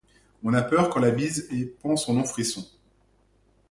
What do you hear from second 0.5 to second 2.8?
a peur quand la bise épand son long frisson;